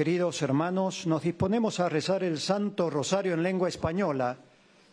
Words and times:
Queridos 0.00 0.40
hermanos, 0.40 1.06
nos 1.06 1.22
disponemos 1.24 1.78
a 1.78 1.90
rezar 1.90 2.24
el 2.24 2.38
Santo 2.38 2.88
Rosario 2.88 3.34
en 3.34 3.42
lengua 3.42 3.68
española, 3.68 4.38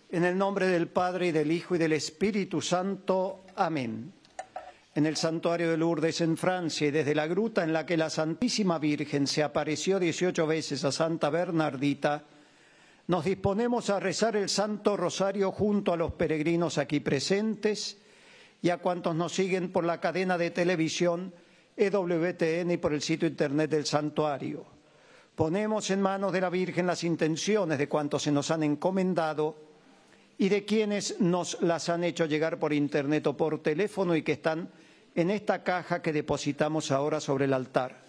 en 0.10 0.26
el 0.26 0.38
nombre 0.38 0.68
del 0.68 0.90
Padre 0.90 1.28
y 1.28 1.32
del 1.32 1.50
Hijo 1.50 1.76
y 1.76 1.78
del 1.78 1.94
Espíritu 1.94 2.62
Santo. 2.62 3.46
Amén. 3.56 4.12
En 4.94 5.06
el 5.06 5.16
santuario 5.16 5.72
de 5.72 5.78
Lourdes 5.78 6.20
en 6.20 6.36
Francia 6.36 6.90
y 6.90 6.92
desde 6.92 7.16
la 7.16 7.26
gruta 7.26 7.64
en 7.64 7.72
la 7.72 7.86
que 7.86 7.96
la 7.96 8.10
Santísima 8.10 8.80
Virgen 8.80 9.28
se 9.28 9.44
apareció 9.44 9.98
18 9.98 10.46
veces 10.46 10.84
a 10.84 10.92
Santa 10.92 11.30
Bernardita, 11.30 12.26
nos 13.08 13.24
disponemos 13.24 13.90
a 13.90 14.02
rezar 14.02 14.36
el 14.36 14.50
Santo 14.50 14.98
Rosario 14.98 15.54
junto 15.54 15.94
a 15.94 15.98
los 15.98 16.12
peregrinos 16.16 16.78
aquí 16.78 17.00
presentes 17.00 17.98
y 18.62 18.72
a 18.72 18.80
cuantos 18.80 19.16
nos 19.16 19.32
siguen 19.32 19.72
por 19.72 19.86
la 19.86 20.02
cadena 20.02 20.38
de 20.38 20.52
televisión 20.52 21.34
EWTN 21.78 22.72
y 22.72 22.76
por 22.78 22.94
el 22.94 23.02
sitio 23.02 23.30
internet 23.30 23.72
del 23.72 23.86
santuario. 23.86 24.76
Ponemos 25.38 25.92
en 25.92 26.02
manos 26.02 26.34
de 26.34 26.42
la 26.42 26.50
Virgen 26.50 26.88
las 26.88 27.04
intenciones 27.04 27.78
de 27.78 27.88
cuantos 27.88 28.24
se 28.24 28.32
nos 28.32 28.50
han 28.50 28.64
encomendado 28.64 29.56
y 30.40 30.50
de 30.50 30.66
quienes 30.66 31.22
nos 31.22 31.62
las 31.62 31.90
han 31.90 32.04
hecho 32.04 32.26
llegar 32.26 32.58
por 32.58 32.74
internet 32.74 33.28
o 33.28 33.38
por 33.38 33.62
teléfono 33.62 34.16
y 34.16 34.24
que 34.24 34.32
están 34.32 34.68
en 35.14 35.30
esta 35.30 35.64
caja 35.64 36.02
que 36.02 36.12
depositamos 36.12 36.90
ahora 36.90 37.20
sobre 37.20 37.46
el 37.46 37.54
altar. 37.54 38.04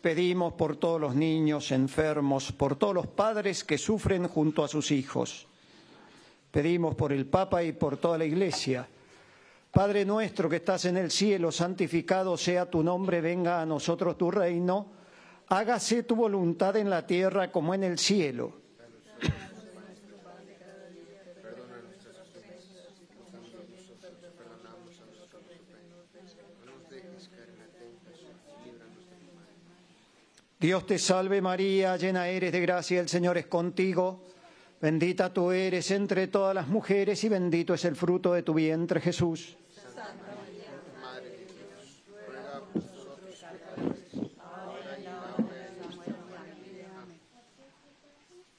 Pedimos 0.00 0.54
por 0.54 0.76
todos 0.76 0.98
los 0.98 1.14
niños 1.14 1.72
enfermos, 1.72 2.52
por 2.52 2.76
todos 2.76 2.94
los 2.94 3.06
padres 3.06 3.64
que 3.64 3.76
sufren 3.76 4.28
junto 4.28 4.64
a 4.64 4.68
sus 4.68 4.90
hijos. 4.92 5.46
Pedimos 6.50 6.94
por 6.94 7.12
el 7.12 7.26
Papa 7.26 7.62
y 7.62 7.72
por 7.72 7.98
toda 7.98 8.16
la 8.16 8.24
Iglesia. 8.24 8.88
Padre 9.76 10.06
nuestro 10.06 10.48
que 10.48 10.56
estás 10.56 10.86
en 10.86 10.96
el 10.96 11.10
cielo, 11.10 11.52
santificado 11.52 12.38
sea 12.38 12.64
tu 12.64 12.82
nombre, 12.82 13.20
venga 13.20 13.60
a 13.60 13.66
nosotros 13.66 14.16
tu 14.16 14.30
reino, 14.30 14.86
hágase 15.48 16.04
tu 16.04 16.16
voluntad 16.16 16.76
en 16.76 16.88
la 16.88 17.06
tierra 17.06 17.52
como 17.52 17.74
en 17.74 17.84
el 17.84 17.98
cielo. 17.98 18.54
Dios 30.58 30.86
te 30.86 30.98
salve 30.98 31.42
María, 31.42 31.98
llena 31.98 32.28
eres 32.28 32.50
de 32.50 32.60
gracia, 32.62 32.98
el 32.98 33.10
Señor 33.10 33.36
es 33.36 33.46
contigo. 33.46 34.24
Bendita 34.80 35.34
tú 35.34 35.50
eres 35.50 35.90
entre 35.90 36.28
todas 36.28 36.54
las 36.54 36.66
mujeres 36.66 37.22
y 37.24 37.28
bendito 37.28 37.74
es 37.74 37.84
el 37.84 37.94
fruto 37.94 38.32
de 38.32 38.42
tu 38.42 38.54
vientre 38.54 39.02
Jesús. 39.02 39.58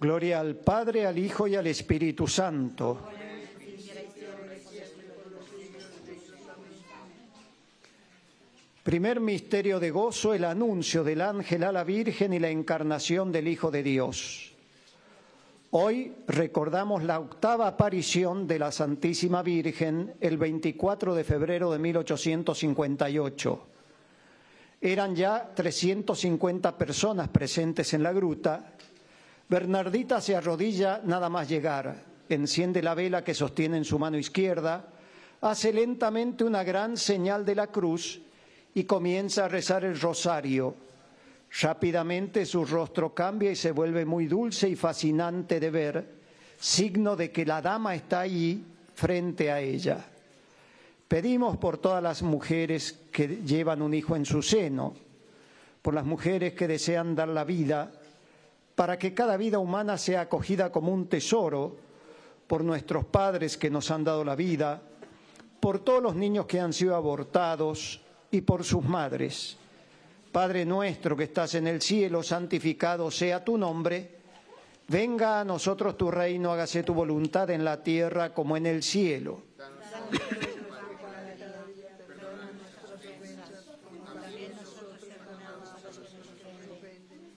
Gloria 0.00 0.40
al 0.40 0.56
Padre, 0.56 1.04
al 1.04 1.18
Hijo 1.18 1.46
y 1.46 1.56
al 1.56 1.66
Espíritu 1.66 2.26
Santo. 2.26 3.06
Primer 8.82 9.20
misterio 9.20 9.78
de 9.78 9.90
gozo, 9.90 10.32
el 10.32 10.44
anuncio 10.44 11.04
del 11.04 11.20
ángel 11.20 11.64
a 11.64 11.72
la 11.72 11.84
Virgen 11.84 12.32
y 12.32 12.38
la 12.38 12.48
encarnación 12.48 13.30
del 13.30 13.46
Hijo 13.46 13.70
de 13.70 13.82
Dios. 13.82 14.52
Hoy 15.72 16.14
recordamos 16.26 17.04
la 17.04 17.20
octava 17.20 17.66
aparición 17.68 18.46
de 18.46 18.58
la 18.58 18.72
Santísima 18.72 19.42
Virgen 19.42 20.14
el 20.22 20.38
24 20.38 21.14
de 21.14 21.24
febrero 21.24 21.70
de 21.70 21.78
1858. 21.78 23.66
Eran 24.80 25.14
ya 25.14 25.52
350 25.54 26.78
personas 26.78 27.28
presentes 27.28 27.92
en 27.92 28.02
la 28.02 28.12
gruta. 28.12 28.72
Bernardita 29.50 30.20
se 30.20 30.36
arrodilla 30.36 31.00
nada 31.02 31.28
más 31.28 31.48
llegar, 31.48 32.04
enciende 32.28 32.80
la 32.80 32.94
vela 32.94 33.24
que 33.24 33.34
sostiene 33.34 33.78
en 33.78 33.84
su 33.84 33.98
mano 33.98 34.16
izquierda, 34.16 34.86
hace 35.40 35.72
lentamente 35.72 36.44
una 36.44 36.62
gran 36.62 36.96
señal 36.96 37.44
de 37.44 37.56
la 37.56 37.66
cruz 37.66 38.20
y 38.74 38.84
comienza 38.84 39.46
a 39.46 39.48
rezar 39.48 39.84
el 39.84 39.98
rosario. 39.98 40.76
Rápidamente 41.62 42.46
su 42.46 42.64
rostro 42.64 43.12
cambia 43.12 43.50
y 43.50 43.56
se 43.56 43.72
vuelve 43.72 44.04
muy 44.04 44.26
dulce 44.26 44.68
y 44.68 44.76
fascinante 44.76 45.58
de 45.58 45.70
ver, 45.70 46.14
signo 46.56 47.16
de 47.16 47.32
que 47.32 47.44
la 47.44 47.60
dama 47.60 47.96
está 47.96 48.20
allí 48.20 48.64
frente 48.94 49.50
a 49.50 49.58
ella. 49.58 49.98
Pedimos 51.08 51.56
por 51.56 51.78
todas 51.78 52.00
las 52.00 52.22
mujeres 52.22 53.00
que 53.10 53.26
llevan 53.44 53.82
un 53.82 53.94
hijo 53.94 54.14
en 54.14 54.24
su 54.24 54.42
seno, 54.42 54.94
por 55.82 55.92
las 55.92 56.04
mujeres 56.04 56.52
que 56.52 56.68
desean 56.68 57.16
dar 57.16 57.26
la 57.26 57.42
vida, 57.42 57.90
para 58.80 58.98
que 58.98 59.12
cada 59.12 59.36
vida 59.36 59.58
humana 59.58 59.98
sea 59.98 60.22
acogida 60.22 60.72
como 60.72 60.90
un 60.90 61.06
tesoro, 61.06 61.76
por 62.46 62.64
nuestros 62.64 63.04
padres 63.04 63.58
que 63.58 63.68
nos 63.68 63.90
han 63.90 64.04
dado 64.04 64.24
la 64.24 64.34
vida, 64.34 64.80
por 65.60 65.80
todos 65.80 66.02
los 66.02 66.16
niños 66.16 66.46
que 66.46 66.60
han 66.60 66.72
sido 66.72 66.96
abortados 66.96 68.00
y 68.30 68.40
por 68.40 68.64
sus 68.64 68.82
madres. 68.82 69.58
Padre 70.32 70.64
nuestro 70.64 71.14
que 71.14 71.24
estás 71.24 71.56
en 71.56 71.66
el 71.66 71.82
cielo, 71.82 72.22
santificado 72.22 73.10
sea 73.10 73.44
tu 73.44 73.58
nombre. 73.58 74.16
Venga 74.88 75.40
a 75.40 75.44
nosotros 75.44 75.98
tu 75.98 76.10
reino, 76.10 76.50
hágase 76.50 76.82
tu 76.82 76.94
voluntad 76.94 77.50
en 77.50 77.66
la 77.66 77.82
tierra 77.82 78.32
como 78.32 78.56
en 78.56 78.64
el 78.64 78.82
cielo. 78.82 79.42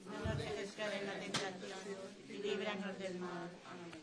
No 0.05 0.29
nos 0.29 0.37
dejes 0.37 0.71
caer 0.77 1.01
en 1.01 1.07
la 1.07 1.19
tentación 1.19 1.99
y 2.29 2.33
líbranos 2.33 2.99
del 2.99 3.19
mal. 3.19 3.49
Amén. 3.65 4.02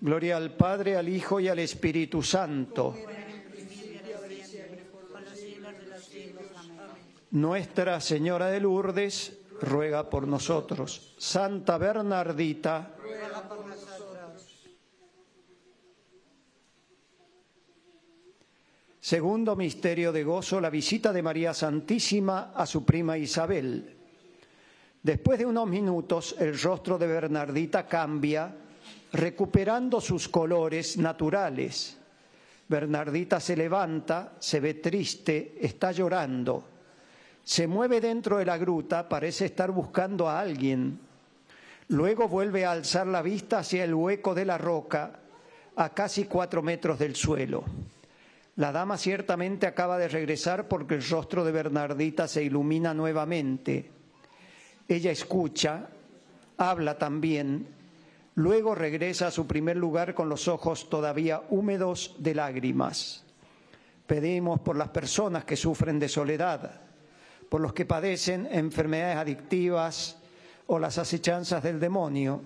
Gloria 0.00 0.38
al 0.38 0.54
Padre, 0.54 0.96
al 0.96 1.08
Hijo 1.08 1.40
y 1.40 1.48
al 1.48 1.58
Espíritu 1.58 2.22
Santo. 2.22 2.96
Nuestra 7.32 8.00
Señora 8.00 8.46
de 8.46 8.60
Lourdes 8.60 9.38
ruega 9.60 10.08
por 10.08 10.26
nosotros. 10.26 11.14
Santa 11.18 11.76
Bernardita, 11.76 12.94
Ruega 12.98 13.42
por 13.48 13.66
nosotros. 13.66 14.00
segundo 19.00 19.54
misterio 19.54 20.12
de 20.12 20.24
gozo, 20.24 20.60
la 20.60 20.70
visita 20.70 21.12
de 21.12 21.22
María 21.22 21.52
Santísima 21.52 22.52
a 22.54 22.64
su 22.64 22.84
prima 22.84 23.18
Isabel. 23.18 23.96
Después 25.02 25.38
de 25.38 25.46
unos 25.46 25.68
minutos, 25.68 26.36
el 26.38 26.58
rostro 26.58 26.96
de 26.98 27.06
Bernardita 27.06 27.86
cambia, 27.86 28.54
recuperando 29.12 30.00
sus 30.00 30.28
colores 30.28 30.96
naturales. 30.96 31.96
Bernardita 32.68 33.40
se 33.40 33.56
levanta, 33.56 34.34
se 34.38 34.60
ve 34.60 34.74
triste, 34.74 35.58
está 35.60 35.90
llorando. 35.92 36.64
Se 37.42 37.66
mueve 37.66 38.00
dentro 38.00 38.38
de 38.38 38.44
la 38.44 38.58
gruta, 38.58 39.08
parece 39.08 39.46
estar 39.46 39.72
buscando 39.72 40.28
a 40.28 40.40
alguien. 40.40 41.00
Luego 41.88 42.28
vuelve 42.28 42.64
a 42.64 42.70
alzar 42.70 43.08
la 43.08 43.22
vista 43.22 43.58
hacia 43.58 43.82
el 43.82 43.94
hueco 43.94 44.34
de 44.34 44.44
la 44.44 44.56
roca, 44.56 45.18
a 45.74 45.88
casi 45.88 46.24
cuatro 46.24 46.62
metros 46.62 46.98
del 46.98 47.16
suelo. 47.16 47.64
La 48.56 48.70
dama 48.70 48.98
ciertamente 48.98 49.66
acaba 49.66 49.98
de 49.98 50.06
regresar 50.06 50.68
porque 50.68 50.94
el 50.94 51.08
rostro 51.08 51.44
de 51.44 51.50
Bernardita 51.50 52.28
se 52.28 52.44
ilumina 52.44 52.94
nuevamente. 52.94 53.90
Ella 54.86 55.10
escucha, 55.10 55.88
habla 56.58 56.98
también, 56.98 57.66
luego 58.34 58.74
regresa 58.74 59.28
a 59.28 59.30
su 59.30 59.46
primer 59.46 59.76
lugar 59.76 60.14
con 60.14 60.28
los 60.28 60.48
ojos 60.48 60.88
todavía 60.88 61.42
húmedos 61.50 62.16
de 62.18 62.34
lágrimas. 62.34 63.24
Pedimos 64.06 64.60
por 64.60 64.76
las 64.76 64.88
personas 64.88 65.44
que 65.44 65.56
sufren 65.56 65.98
de 65.98 66.08
soledad, 66.08 66.80
por 67.48 67.60
los 67.60 67.72
que 67.72 67.84
padecen 67.84 68.48
enfermedades 68.50 69.16
adictivas 69.16 70.18
o 70.66 70.78
las 70.78 70.98
acechanzas 70.98 71.62
del 71.62 71.80
demonio, 71.80 72.40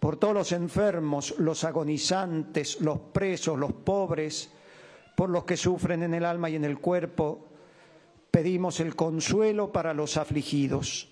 por 0.00 0.16
todos 0.16 0.34
los 0.34 0.52
enfermos, 0.52 1.34
los 1.38 1.64
agonizantes, 1.64 2.80
los 2.80 2.98
presos, 2.98 3.58
los 3.58 3.72
pobres, 3.72 4.50
por 5.14 5.30
los 5.30 5.44
que 5.44 5.56
sufren 5.56 6.02
en 6.02 6.14
el 6.14 6.24
alma 6.24 6.50
y 6.50 6.56
en 6.56 6.64
el 6.64 6.78
cuerpo. 6.78 7.46
Pedimos 8.30 8.80
el 8.80 8.96
consuelo 8.96 9.70
para 9.70 9.94
los 9.94 10.16
afligidos. 10.16 11.11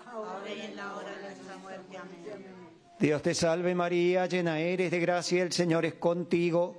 ahora 0.11 0.53
y 0.53 0.61
en 0.61 0.75
la 0.75 0.95
hora 0.95 1.15
de 1.15 1.21
nuestra 1.21 1.57
muerte. 1.57 1.97
Amén. 1.97 2.21
Dios 2.99 3.21
te 3.21 3.33
salve 3.33 3.73
María, 3.73 4.27
llena 4.27 4.59
eres 4.59 4.91
de 4.91 4.99
gracia, 4.99 5.41
el 5.41 5.51
Señor 5.51 5.85
es 5.85 5.95
contigo. 5.95 6.77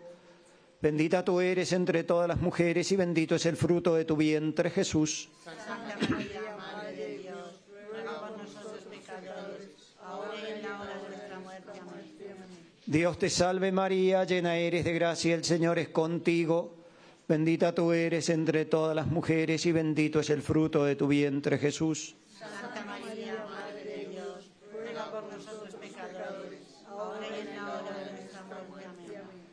Bendita 0.80 1.24
tú 1.24 1.40
eres 1.40 1.72
entre 1.72 2.04
todas 2.04 2.28
las 2.28 2.40
mujeres 2.40 2.90
y 2.92 2.96
bendito 2.96 3.36
es 3.36 3.46
el 3.46 3.56
fruto 3.56 3.94
de 3.94 4.04
tu 4.04 4.16
vientre 4.16 4.70
Jesús. 4.70 5.28
Santa 5.44 5.78
María, 6.08 6.56
Madre 6.56 6.96
de 6.96 7.18
Dios, 7.18 7.60
ruega 7.90 8.20
por 8.20 8.38
nosotros 8.38 8.80
pecadores, 8.90 9.68
ahora 10.04 10.32
y 10.36 10.52
en 10.52 10.62
la 10.62 10.80
hora 10.80 10.94
de 10.96 11.08
nuestra 11.08 11.38
muerte. 11.38 11.72
Amén. 11.80 12.48
Dios 12.86 13.18
te 13.18 13.30
salve 13.30 13.72
María, 13.72 14.24
llena 14.24 14.56
eres 14.56 14.84
de 14.84 14.92
gracia, 14.92 15.34
el 15.34 15.44
Señor 15.44 15.78
es 15.78 15.88
contigo. 15.88 16.76
Bendita 17.28 17.72
tú 17.74 17.92
eres 17.92 18.28
entre 18.28 18.64
todas 18.64 18.94
las 18.94 19.06
mujeres 19.06 19.64
y 19.66 19.72
bendito 19.72 20.20
es 20.20 20.30
el 20.30 20.42
fruto 20.42 20.84
de 20.84 20.96
tu 20.96 21.06
vientre 21.06 21.58
Jesús. 21.58 22.16
Santa 22.38 22.84
María, 22.84 23.46
Madre 23.48 23.84
de 23.84 24.06
Dios, 24.10 24.50
ruega 24.72 25.10
por 25.12 25.32
nosotros 25.32 25.74
pecadores, 25.74 26.58
ahora 26.88 27.26
y 27.28 27.48
en 27.48 27.56
la 27.56 27.68
hora 27.68 27.98
de 27.98 28.10
nuestra 28.10 28.42
muerte. 28.68 29.16
Amén. 29.16 29.52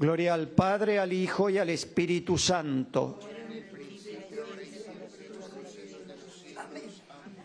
Gloria 0.00 0.32
al 0.32 0.48
Padre, 0.48 0.98
al 0.98 1.12
Hijo 1.12 1.50
y 1.50 1.58
al 1.58 1.68
Espíritu 1.68 2.38
Santo. 2.38 3.20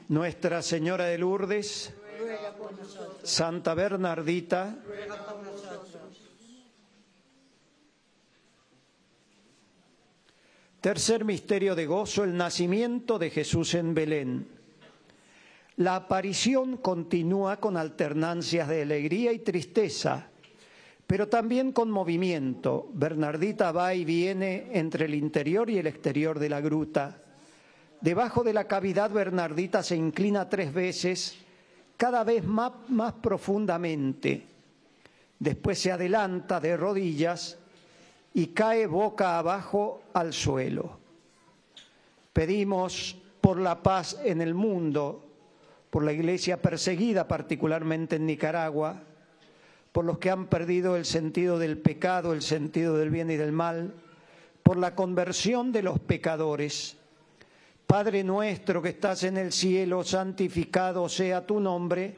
Nuestra 0.07 0.61
Señora 0.61 1.03
de 1.03 1.17
Lourdes, 1.17 1.93
Santa 3.23 3.73
Bernardita, 3.73 4.81
Tercer 10.79 11.25
misterio 11.25 11.75
de 11.75 11.85
gozo, 11.87 12.23
el 12.23 12.37
nacimiento 12.37 13.19
de 13.19 13.31
Jesús 13.31 13.73
en 13.73 13.93
Belén. 13.93 14.47
La 15.75 15.97
aparición 15.97 16.77
continúa 16.77 17.59
con 17.59 17.75
alternancias 17.75 18.69
de 18.69 18.83
alegría 18.83 19.33
y 19.33 19.39
tristeza, 19.39 20.29
pero 21.07 21.27
también 21.27 21.71
con 21.71 21.91
movimiento. 21.91 22.89
Bernardita 22.93 23.71
va 23.71 23.93
y 23.93 24.05
viene 24.05 24.69
entre 24.73 25.05
el 25.05 25.15
interior 25.15 25.69
y 25.69 25.77
el 25.77 25.87
exterior 25.87 26.39
de 26.39 26.49
la 26.49 26.61
gruta. 26.61 27.21
Debajo 28.01 28.43
de 28.43 28.53
la 28.53 28.67
cavidad 28.67 29.11
Bernardita 29.11 29.83
se 29.83 29.95
inclina 29.95 30.49
tres 30.49 30.73
veces, 30.73 31.37
cada 31.97 32.23
vez 32.23 32.43
más, 32.43 32.71
más 32.89 33.13
profundamente. 33.13 34.45
Después 35.39 35.79
se 35.79 35.91
adelanta 35.91 36.59
de 36.59 36.75
rodillas 36.75 37.57
y 38.33 38.47
cae 38.47 38.87
boca 38.87 39.37
abajo 39.37 40.03
al 40.13 40.33
suelo. 40.33 40.97
Pedimos 42.33 43.15
por 43.39 43.59
la 43.59 43.81
paz 43.81 44.19
en 44.23 44.41
el 44.41 44.53
mundo, 44.53 45.23
por 45.89 46.03
la 46.03 46.11
iglesia 46.11 46.61
perseguida, 46.61 47.27
particularmente 47.27 48.17
en 48.17 48.25
Nicaragua, 48.25 49.01
por 49.95 50.03
los 50.03 50.17
que 50.17 50.29
han 50.29 50.47
perdido 50.47 50.97
el 50.97 51.05
sentido 51.05 51.57
del 51.57 51.77
pecado, 51.77 52.33
el 52.33 52.41
sentido 52.41 52.97
del 52.97 53.09
bien 53.09 53.31
y 53.31 53.37
del 53.37 53.53
mal, 53.53 53.93
por 54.61 54.75
la 54.75 54.93
conversión 54.93 55.71
de 55.71 55.83
los 55.83 56.01
pecadores. 56.01 56.97
Padre 57.87 58.21
nuestro 58.21 58.81
que 58.81 58.89
estás 58.89 59.23
en 59.23 59.37
el 59.37 59.53
cielo, 59.53 60.03
santificado 60.03 61.07
sea 61.07 61.47
tu 61.47 61.61
nombre. 61.61 62.13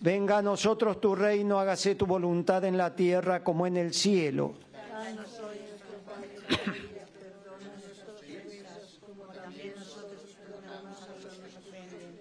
Venga 0.00 0.38
a 0.38 0.42
nosotros 0.42 0.98
tu 0.98 1.14
reino, 1.14 1.60
hágase 1.60 1.94
tu 1.94 2.06
voluntad 2.06 2.64
en 2.64 2.78
la 2.78 2.96
tierra 2.96 3.44
como 3.44 3.66
en 3.66 3.76
el 3.76 3.92
cielo. 3.92 4.54
Danos 4.72 5.28
hoy 5.40 5.58
nuestro 5.68 5.98
pan 6.06 6.22
de 6.22 6.56
cada 6.56 6.72
día, 6.72 7.06
perdona 7.20 7.68
nuestros 7.84 8.18
pecados, 8.22 9.00
como 9.04 9.24
también 9.24 9.74
nosotros 9.76 10.22
perdonamos 10.38 11.02
a 11.02 11.08
los 11.08 11.34
que 11.34 11.42
nos 11.42 11.56
ofenden. 11.68 12.20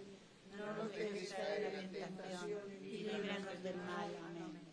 No 0.57 0.83
nos 0.83 0.93
dejes 0.93 1.33
caer 1.33 1.73
en 1.73 1.73
la 1.73 2.05
tentación 2.05 2.59
y 2.83 2.97
líbranos 2.97 3.63
del 3.63 3.77
mal. 3.77 4.11
Amén. 4.27 4.72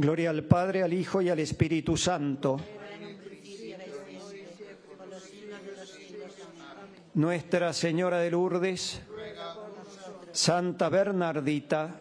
Gloria 0.00 0.30
al 0.30 0.44
Padre, 0.44 0.82
al 0.82 0.94
Hijo 0.94 1.20
y 1.20 1.28
al 1.28 1.40
Espíritu 1.40 1.94
Santo. 1.94 2.58
Nuestra 7.12 7.74
Señora 7.74 8.18
de 8.20 8.30
Lourdes, 8.30 9.02
Santa 10.32 10.88
Bernardita. 10.88 12.00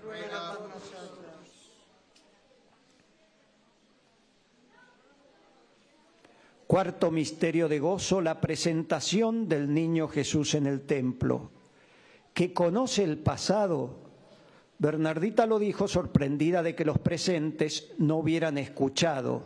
Cuarto 6.65 7.11
misterio 7.11 7.67
de 7.67 7.79
gozo, 7.79 8.21
la 8.21 8.39
presentación 8.39 9.49
del 9.49 9.73
niño 9.73 10.07
Jesús 10.07 10.53
en 10.53 10.67
el 10.67 10.85
templo, 10.85 11.51
que 12.33 12.53
conoce 12.53 13.03
el 13.03 13.17
pasado. 13.17 14.08
Bernardita 14.79 15.45
lo 15.45 15.59
dijo 15.59 15.89
sorprendida 15.89 16.63
de 16.63 16.73
que 16.73 16.85
los 16.85 16.97
presentes 16.99 17.91
no 17.97 18.17
hubieran 18.17 18.57
escuchado, 18.57 19.43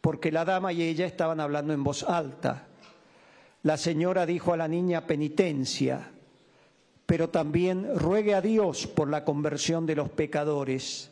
porque 0.00 0.30
la 0.30 0.44
dama 0.44 0.72
y 0.72 0.82
ella 0.82 1.04
estaban 1.04 1.40
hablando 1.40 1.72
en 1.72 1.82
voz 1.82 2.04
alta. 2.04 2.68
La 3.64 3.76
señora 3.76 4.24
dijo 4.24 4.52
a 4.52 4.56
la 4.56 4.68
niña 4.68 5.04
penitencia, 5.04 6.12
pero 7.06 7.28
también 7.28 7.98
ruegue 7.98 8.34
a 8.36 8.40
Dios 8.40 8.86
por 8.86 9.08
la 9.10 9.24
conversión 9.24 9.84
de 9.84 9.96
los 9.96 10.10
pecadores. 10.10 11.10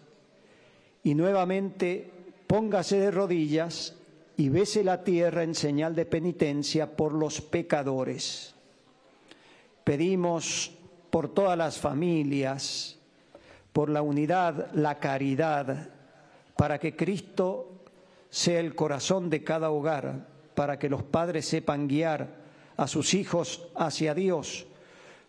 Y 1.03 1.17
nuevamente 1.17 2.09
póngase 2.47 3.01
de 3.01 3.11
rodillas 3.11 3.97
y 4.37 4.49
bese 4.49 4.85
la 4.85 5.03
tierra 5.03 5.43
en 5.43 5.57
señal 5.57 5.97
de 5.97 6.07
penitencia 6.07 6.97
por 6.97 7.13
los 7.15 7.41
pecadores. 7.41 8.55
Pedimos 9.83 10.71
por 11.11 11.35
todas 11.35 11.59
las 11.59 11.79
familias, 11.79 13.00
por 13.73 13.89
la 13.89 14.03
unidad, 14.03 14.73
la 14.75 14.99
caridad, 14.99 15.89
para 16.57 16.79
que 16.79 16.97
Cristo 16.97 17.85
sea 18.29 18.61
el 18.61 18.75
corazón 18.75 19.31
de 19.31 19.43
cada 19.43 19.71
hogar, 19.71 20.27
para 20.55 20.79
que 20.79 20.89
los 20.89 21.03
padres 21.03 21.47
sepan 21.47 21.89
guiar 21.89 22.29
a 22.77 22.87
sus 22.87 23.15
hijos 23.15 23.69
hacia 23.77 24.15
Dios, 24.15 24.67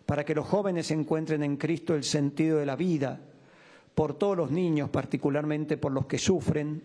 para 0.06 0.24
que 0.24 0.34
los 0.34 0.46
jóvenes 0.46 0.90
encuentren 0.90 1.42
en 1.42 1.56
Cristo 1.56 1.94
el 1.94 2.04
sentido 2.04 2.58
de 2.58 2.66
la 2.66 2.76
vida, 2.76 3.20
por 3.94 4.14
todos 4.14 4.36
los 4.36 4.50
niños, 4.50 4.90
particularmente 4.90 5.76
por 5.76 5.92
los 5.92 6.06
que 6.06 6.18
sufren, 6.18 6.82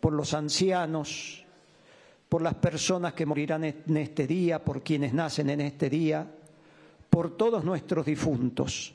por 0.00 0.12
los 0.12 0.34
ancianos, 0.34 1.44
por 2.28 2.42
las 2.42 2.54
personas 2.54 3.14
que 3.14 3.26
morirán 3.26 3.64
en 3.64 3.96
este 3.96 4.26
día, 4.26 4.62
por 4.62 4.82
quienes 4.82 5.14
nacen 5.14 5.50
en 5.50 5.60
este 5.60 5.88
día, 5.88 6.26
por 7.08 7.36
todos 7.36 7.64
nuestros 7.64 8.04
difuntos. 8.04 8.94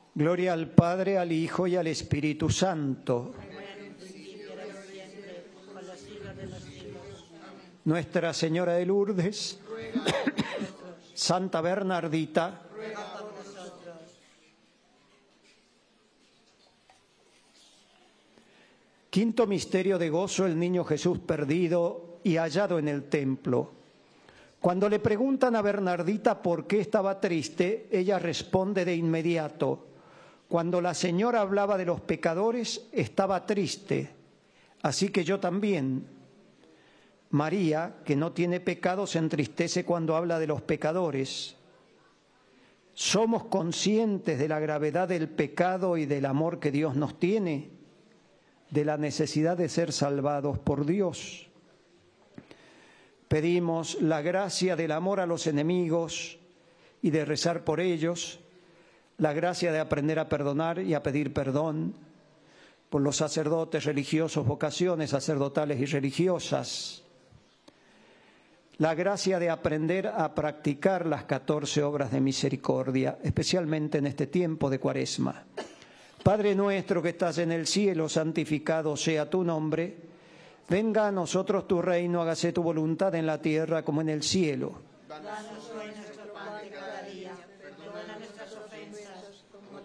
Gloria 0.13 0.51
al 0.51 0.67
Padre, 0.67 1.17
al 1.17 1.31
Hijo 1.31 1.67
y 1.67 1.77
al 1.77 1.87
Espíritu 1.87 2.49
Santo. 2.49 3.33
Nuestra 7.85 8.33
Señora 8.33 8.73
de 8.73 8.85
Lourdes, 8.85 9.57
Santa 11.13 11.61
Bernardita, 11.61 12.61
quinto 19.09 19.47
misterio 19.47 19.97
de 19.97 20.09
gozo, 20.09 20.45
el 20.45 20.59
niño 20.59 20.83
Jesús 20.83 21.19
perdido 21.19 22.19
y 22.23 22.35
hallado 22.35 22.79
en 22.79 22.89
el 22.89 23.05
templo. 23.05 23.71
Cuando 24.59 24.89
le 24.89 24.99
preguntan 24.99 25.55
a 25.55 25.61
Bernardita 25.61 26.41
por 26.41 26.67
qué 26.67 26.81
estaba 26.81 27.19
triste, 27.19 27.87
ella 27.89 28.19
responde 28.19 28.85
de 28.85 28.95
inmediato, 28.95 29.87
cuando 30.51 30.81
la 30.81 30.93
señora 30.93 31.39
hablaba 31.39 31.77
de 31.77 31.85
los 31.85 32.01
pecadores, 32.01 32.89
estaba 32.91 33.45
triste, 33.45 34.09
así 34.81 35.07
que 35.07 35.23
yo 35.23 35.39
también. 35.39 36.05
María, 37.29 37.95
que 38.03 38.17
no 38.17 38.33
tiene 38.33 38.59
pecado, 38.59 39.07
se 39.07 39.19
entristece 39.19 39.85
cuando 39.85 40.13
habla 40.13 40.39
de 40.39 40.47
los 40.47 40.61
pecadores. 40.61 41.55
¿Somos 42.93 43.45
conscientes 43.45 44.37
de 44.37 44.49
la 44.49 44.59
gravedad 44.59 45.07
del 45.07 45.29
pecado 45.29 45.95
y 45.95 46.05
del 46.05 46.25
amor 46.25 46.59
que 46.59 46.71
Dios 46.71 46.97
nos 46.97 47.17
tiene? 47.17 47.69
De 48.71 48.83
la 48.83 48.97
necesidad 48.97 49.55
de 49.55 49.69
ser 49.69 49.93
salvados 49.93 50.59
por 50.59 50.85
Dios. 50.85 51.47
Pedimos 53.29 54.01
la 54.01 54.21
gracia 54.21 54.75
del 54.75 54.91
amor 54.91 55.21
a 55.21 55.25
los 55.25 55.47
enemigos 55.47 56.39
y 57.01 57.11
de 57.11 57.23
rezar 57.23 57.63
por 57.63 57.79
ellos, 57.79 58.40
la 59.21 59.33
gracia 59.33 59.71
de 59.71 59.79
aprender 59.79 60.17
a 60.17 60.27
perdonar 60.27 60.79
y 60.79 60.95
a 60.95 61.03
pedir 61.03 61.31
perdón 61.31 61.93
por 62.89 63.01
los 63.01 63.15
sacerdotes 63.15 63.85
religiosos, 63.85 64.45
vocaciones 64.45 65.11
sacerdotales 65.11 65.79
y 65.79 65.85
religiosas, 65.85 67.03
la 68.79 68.95
gracia 68.95 69.37
de 69.37 69.51
aprender 69.51 70.07
a 70.07 70.33
practicar 70.33 71.05
las 71.05 71.25
14 71.25 71.83
obras 71.83 72.11
de 72.11 72.19
misericordia, 72.19 73.19
especialmente 73.21 73.99
en 73.99 74.07
este 74.07 74.25
tiempo 74.25 74.71
de 74.71 74.79
cuaresma. 74.79 75.43
Padre 76.23 76.55
nuestro 76.55 76.99
que 76.99 77.09
estás 77.09 77.37
en 77.37 77.51
el 77.51 77.67
cielo, 77.67 78.09
santificado 78.09 78.97
sea 78.97 79.29
tu 79.29 79.43
nombre. 79.43 79.97
Venga 80.67 81.07
a 81.07 81.11
nosotros 81.11 81.67
tu 81.67 81.79
reino, 81.79 82.23
hágase 82.23 82.53
tu 82.53 82.63
voluntad 82.63 83.13
en 83.13 83.27
la 83.27 83.39
tierra 83.39 83.83
como 83.83 84.01
en 84.01 84.09
el 84.09 84.23
cielo. 84.23 84.81
Danos 85.07 85.71
hoy 85.77 85.93
nuestro 85.95 86.33
pan 86.33 86.63
de 86.63 86.69
cada 86.71 87.03
día. 87.03 87.31
Perdona 87.61 88.17
nuestras 88.17 88.53
ofensas, 88.55 89.43
como 89.51 89.80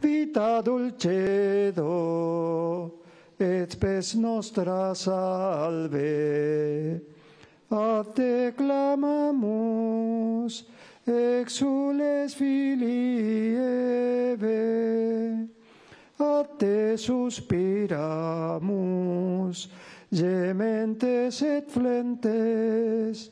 vita 0.00 0.62
dulcedo, 0.62 1.84
et 3.38 3.70
spes 3.72 4.14
nostra 4.14 4.94
salve. 4.94 7.00
A 7.70 8.04
te 8.14 8.52
clamamus, 8.56 10.64
exules 11.06 12.34
filii 12.34 13.56
Eve, 13.58 15.48
a 16.18 16.44
te 16.58 16.96
suspiramus, 16.96 19.68
gementes 20.12 21.42
et 21.42 21.70
flentes, 21.70 23.30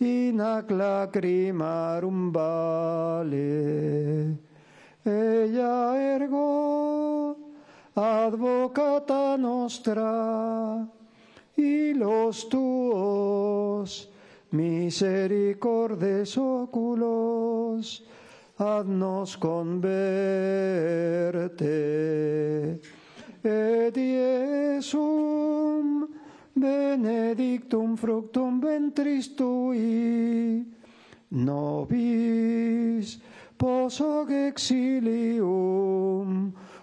in 0.00 0.40
ac 0.40 0.70
lacrimarum 0.70 2.32
vale. 2.32 4.49
Ella 5.04 6.14
ergo, 6.14 7.36
advocata 7.94 9.36
nostra, 9.38 10.86
y 11.56 11.94
los 11.94 12.48
tuos 12.48 14.10
misericordes 14.50 16.36
oculos, 16.36 18.04
haznos 18.58 19.38
converte. 19.38 19.90
Et 23.42 23.96
Iesum 23.96 26.06
benedictum 26.54 27.96
fructum 27.96 28.60
ventris 28.60 29.34
tui, 29.34 30.62
nobis 31.30 33.18
posoc 33.60 34.30
exilium 34.30 35.42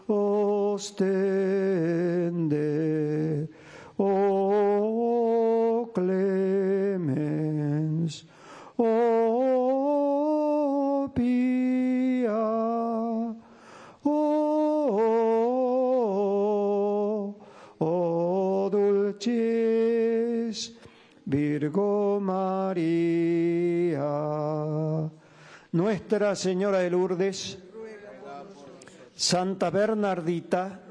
ostende. 0.07 0.99
O 3.97 5.89
clemens, 5.91 7.07
o 8.77 8.85
pia, 11.15 12.29
o, 14.05 14.13
o 17.79 18.69
dulcis 18.69 20.75
Virgo 21.25 22.19
María. 22.21 24.03
Nuestra 25.71 26.35
Señora 26.35 26.79
de 26.79 26.89
Lourdes, 26.89 27.57
Santa 29.15 29.69
Bernardita, 29.69 30.81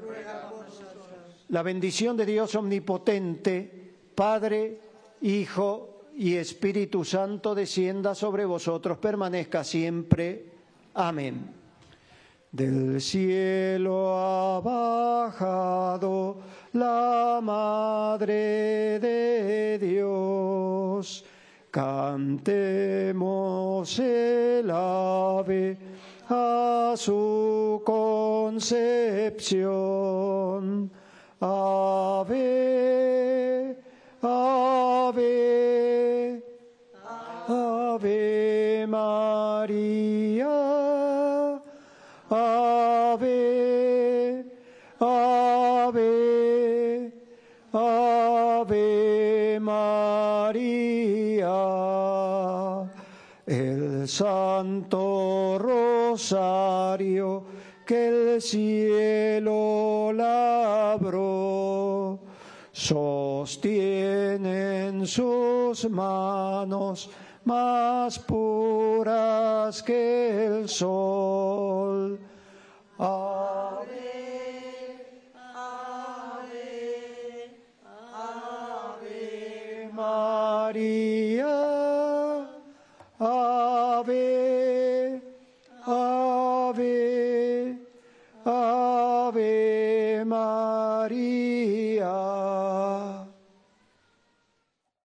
la 1.49 1.63
bendición 1.63 2.15
de 2.17 2.25
Dios 2.25 2.53
omnipotente, 2.55 3.93
Padre, 4.13 4.79
Hijo 5.21 6.03
y 6.15 6.35
Espíritu 6.35 7.03
Santo 7.03 7.55
descienda 7.55 8.13
sobre 8.13 8.45
vosotros, 8.45 8.97
permanezca 8.97 9.63
siempre. 9.63 10.45
Amén. 10.93 11.53
Del 12.51 13.01
cielo 13.01 14.17
ha 14.17 14.59
bajado 14.61 16.37
la 16.73 17.39
Madre 17.41 18.99
de 18.99 19.79
Dios. 19.79 21.23
Cantemos 21.77 23.13
el 23.99 24.71
ave 24.71 25.77
a 26.27 26.95
su 26.97 27.83
concepción. 27.85 28.81
Ave, 31.39 32.35
ave, 34.23 35.23
ave 37.47 38.87
María, 38.87 40.26
Santo 54.57 55.59
Rosario 55.59 57.43
que 57.85 58.07
el 58.07 58.41
cielo 58.41 60.11
labró, 60.11 62.17
sostiene 62.71 64.07
en 64.87 65.05
sus 65.05 65.87
manos 65.91 67.07
más 67.45 68.17
puras 68.17 69.83
que 69.83 70.47
el 70.47 70.67
sol. 70.67 71.16